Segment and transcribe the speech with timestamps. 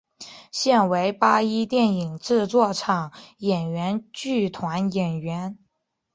[0.51, 5.59] 现为八一电影制片厂演员剧团演员。